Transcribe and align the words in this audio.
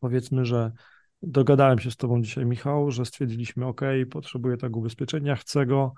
powiedzmy, 0.00 0.44
że 0.44 0.72
dogadałem 1.22 1.78
się 1.78 1.90
z 1.90 1.96
Tobą 1.96 2.22
dzisiaj, 2.22 2.46
Michał, 2.46 2.90
że 2.90 3.04
stwierdziliśmy, 3.04 3.66
OK, 3.66 3.80
potrzebuję 4.10 4.56
tego 4.56 4.78
ubezpieczenia, 4.78 5.36
chcę 5.36 5.66
go, 5.66 5.92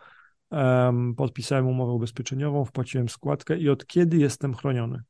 podpisałem 1.17 1.69
umowę 1.69 1.93
ubezpieczeniową, 1.93 2.65
wpłaciłem 2.65 3.09
składkę 3.09 3.59
i 3.59 3.69
od 3.69 3.87
kiedy 3.87 4.17
jestem 4.17 4.55
chroniony? 4.55 5.03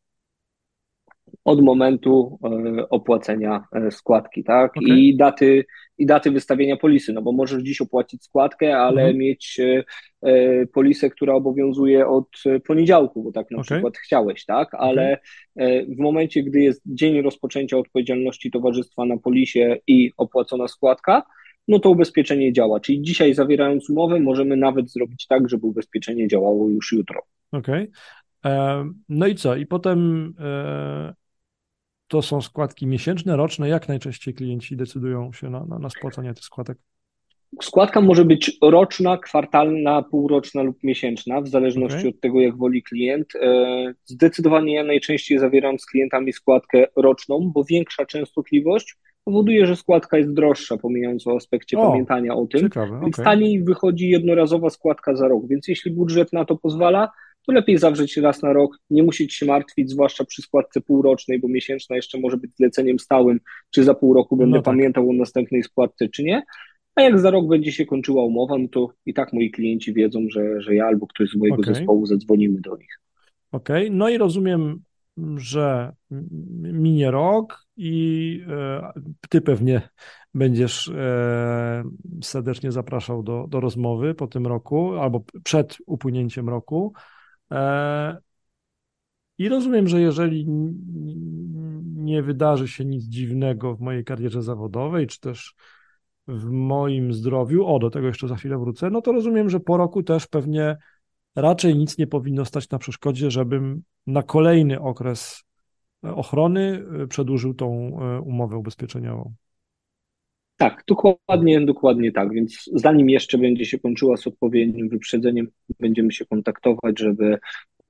Od 1.45 1.63
momentu 1.63 2.39
e, 2.45 2.89
opłacenia 2.89 3.65
e, 3.73 3.91
składki, 3.91 4.45
tak? 4.45 4.71
Okay. 4.77 4.99
I 4.99 5.17
daty 5.17 5.65
i 5.99 6.07
daty 6.07 6.31
wystawienia 6.31 6.77
polisy, 6.77 7.13
no 7.13 7.23
bo 7.23 7.33
możesz 7.33 7.63
dziś 7.63 7.81
opłacić 7.81 8.25
składkę, 8.25 8.77
ale 8.77 9.03
mhm. 9.03 9.19
mieć 9.19 9.61
e, 10.23 10.67
polisę, 10.67 11.11
która 11.11 11.35
obowiązuje 11.35 12.07
od 12.09 12.29
poniedziałku, 12.67 13.23
bo 13.23 13.33
tak 13.33 13.51
na 13.51 13.59
okay. 13.59 13.65
przykład 13.65 13.99
chciałeś, 13.99 14.45
tak? 14.45 14.75
Ale 14.75 15.19
okay. 15.57 15.87
w 15.97 15.99
momencie, 15.99 16.43
gdy 16.43 16.61
jest 16.61 16.83
dzień 16.87 17.23
rozpoczęcia 17.23 17.79
odpowiedzialności 17.79 18.51
towarzystwa 18.51 19.05
na 19.05 19.17
polisie 19.19 19.77
i 19.87 20.11
opłacona 20.17 20.69
składka, 20.69 21.23
no 21.69 21.79
to 21.79 21.91
ubezpieczenie 21.91 22.53
działa. 22.53 22.81
Czyli 22.81 23.03
dzisiaj 23.03 23.35
zawierając 23.35 23.91
umowę, 23.91 24.21
możemy 24.21 24.57
nawet 24.57 24.91
zrobić 24.91 25.27
tak, 25.27 25.49
żeby 25.49 25.67
ubezpieczenie 25.67 26.29
działało 26.29 26.69
już 26.69 26.93
jutro. 26.93 27.21
Okej. 27.53 27.91
Okay. 28.43 28.85
No 29.09 29.27
i 29.27 29.35
co? 29.35 29.57
I 29.57 29.67
potem 29.67 30.35
to 32.13 32.23
są 32.23 32.43
składki 32.43 32.87
miesięczne, 32.87 33.37
roczne. 33.37 33.69
Jak 33.69 33.89
najczęściej 33.89 34.35
klienci 34.35 34.77
decydują 34.77 35.33
się 35.33 35.51
na, 35.51 35.65
na, 35.65 35.79
na 35.79 35.91
spłacanie 35.91 36.35
tych 36.35 36.45
składek? 36.45 36.79
Składka 37.63 38.01
może 38.01 38.25
być 38.25 38.59
roczna, 38.63 39.19
kwartalna, 39.19 40.03
półroczna 40.03 40.63
lub 40.63 40.83
miesięczna, 40.83 41.41
w 41.41 41.49
zależności 41.49 41.99
okay. 41.99 42.11
od 42.11 42.21
tego, 42.21 42.41
jak 42.41 42.57
woli 42.57 42.83
klient. 42.83 43.37
E, 43.37 43.95
zdecydowanie 44.05 44.75
ja 44.75 44.85
najczęściej 44.85 45.39
zawieram 45.39 45.79
z 45.79 45.87
klientami 45.87 46.33
składkę 46.33 46.87
roczną, 46.97 47.51
bo 47.55 47.65
większa 47.65 48.07
częstotliwość 48.07 48.97
powoduje, 49.25 49.67
że 49.67 49.77
składka 49.77 50.19
jest 50.19 50.33
droższa, 50.33 50.77
pomijając 50.77 51.27
o 51.27 51.37
aspekcie 51.37 51.79
o, 51.79 51.91
pamiętania 51.91 52.35
o 52.35 52.47
tym. 52.47 52.61
Ciekawe, 52.61 53.01
więc 53.03 53.15
okay. 53.15 53.25
taniej 53.25 53.65
wychodzi 53.65 54.09
jednorazowa 54.09 54.71
składka 54.71 55.17
za 55.17 55.29
rok. 55.29 55.43
Więc 55.49 55.69
jeśli 55.69 55.91
budżet 55.91 56.33
na 56.33 56.45
to 56.45 56.57
pozwala, 56.57 57.09
to 57.47 57.53
lepiej 57.53 57.79
zawrzeć 57.79 58.17
raz 58.17 58.43
na 58.43 58.53
rok, 58.53 58.79
nie 58.91 59.03
musieć 59.03 59.35
się 59.35 59.47
martwić, 59.47 59.91
zwłaszcza 59.91 60.25
przy 60.25 60.43
składce 60.43 60.81
półrocznej, 60.81 61.41
bo 61.41 61.49
miesięczna 61.49 61.97
jeszcze 61.97 62.21
może 62.21 62.37
być 62.37 62.51
zleceniem 62.57 62.99
stałym, 62.99 63.41
czy 63.71 63.85
za 63.85 63.95
pół 63.95 64.15
roku 64.15 64.37
będę 64.37 64.57
no 64.57 64.63
tak. 64.63 64.65
pamiętał 64.65 65.11
o 65.11 65.13
następnej 65.13 65.63
składce, 65.63 66.09
czy 66.09 66.23
nie. 66.25 66.43
A 66.95 67.03
jak 67.03 67.19
za 67.19 67.31
rok 67.31 67.49
będzie 67.49 67.73
się 67.73 67.87
kończyła 67.87 68.25
umowa, 68.25 68.59
no 68.59 68.69
to 68.69 68.89
i 69.07 69.15
tak 69.15 69.33
moi 69.33 69.51
klienci 69.51 69.95
wiedzą, 69.95 70.21
że, 70.29 70.61
że 70.61 70.75
ja 70.75 70.87
albo 70.87 71.07
ktoś 71.07 71.31
z 71.31 71.37
mojego 71.37 71.63
okay. 71.63 71.75
zespołu 71.75 72.07
zadzwonimy 72.07 72.61
do 72.61 72.77
nich. 72.77 73.01
Okej, 73.53 73.87
okay. 73.87 73.97
no 73.97 74.09
i 74.09 74.19
rozumiem, 74.19 74.83
że 75.37 75.93
minie 76.63 77.11
rok 77.11 77.67
i 77.77 78.41
e, 78.49 78.93
ty 79.29 79.41
pewnie 79.41 79.89
będziesz 80.35 80.89
e, 80.89 81.85
serdecznie 82.23 82.73
zapraszał 82.73 83.23
do, 83.23 83.47
do 83.49 83.61
rozmowy 83.61 84.15
po 84.15 84.27
tym 84.27 84.47
roku 84.47 84.95
albo 84.95 85.25
przed 85.45 85.77
upłynięciem 85.87 86.49
roku. 86.49 86.93
E, 87.53 88.19
I 89.39 89.49
rozumiem, 89.49 89.89
że 89.89 90.01
jeżeli 90.01 90.47
nie 91.95 92.23
wydarzy 92.23 92.69
się 92.69 92.85
nic 92.85 93.05
dziwnego 93.05 93.75
w 93.75 93.81
mojej 93.81 94.05
karierze 94.05 94.43
zawodowej, 94.43 95.07
czy 95.07 95.21
też 95.21 95.55
w 96.29 96.51
moim 96.51 97.13
zdrowiu, 97.13 97.67
o 97.67 97.79
do 97.79 97.91
tego 97.91 98.07
jeszcze 98.07 98.29
za 98.29 98.37
chwilę 98.37 98.59
wrócę, 98.59 98.91
no 98.91 99.03
to 99.03 99.13
rozumiem, 99.13 99.51
że 99.51 99.61
po 99.61 99.77
roku 99.77 100.03
też 100.03 100.27
pewnie 100.27 100.77
raczej 101.37 101.77
nic 101.77 101.99
nie 101.99 102.07
powinno 102.07 102.45
stać 102.45 102.71
na 102.71 102.79
przeszkodzie, 102.79 103.31
żebym 103.31 103.83
na 104.07 104.23
kolejny 104.23 104.81
okres 104.81 105.45
ochrony 106.03 106.85
e, 107.03 107.07
przedłużył 107.07 107.55
tą 107.55 107.99
e, 108.01 108.21
umowę 108.21 108.57
ubezpieczeniową. 108.57 109.35
Tak, 110.63 110.85
dokładnie, 110.89 111.61
dokładnie 111.61 112.13
tak. 112.13 112.33
Więc 112.33 112.71
zanim 112.73 113.11
jeszcze 113.11 113.39
będzie 113.39 113.65
się 113.65 113.79
kończyła 113.79 114.17
z 114.17 114.27
odpowiednim 114.27 114.89
wyprzedzeniem, 114.89 115.49
będziemy 115.81 116.13
się 116.13 116.27
kontaktować, 116.27 116.99
żeby 116.99 117.39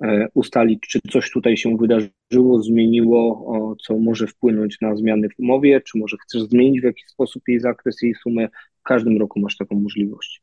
e, 0.03 0.28
ustalić, 0.34 0.81
czy 0.81 1.00
coś 1.12 1.31
tutaj 1.31 1.56
się 1.56 1.77
wydarzyło, 1.77 2.62
zmieniło, 2.62 3.77
co 3.87 3.99
może 3.99 4.27
wpłynąć 4.27 4.81
na 4.81 4.97
zmiany 4.97 5.28
w 5.28 5.41
umowie, 5.41 5.81
czy 5.81 5.99
może 5.99 6.16
chcesz 6.22 6.43
zmienić 6.43 6.81
w 6.81 6.84
jakiś 6.84 7.06
sposób 7.06 7.43
jej 7.49 7.61
zakres, 7.61 8.03
jej 8.03 8.15
sumę. 8.15 8.49
W 8.81 8.82
każdym 8.82 9.19
roku 9.19 9.41
masz 9.41 9.56
taką 9.56 9.81
możliwość. 9.81 10.41